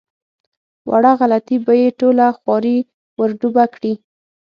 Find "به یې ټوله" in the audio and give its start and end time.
1.65-2.25